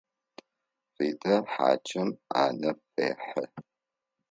Ритэ 0.97 1.33
хьакӏэм 1.51 2.09
ӏанэ 2.29 2.69
фехьы. 2.91 3.43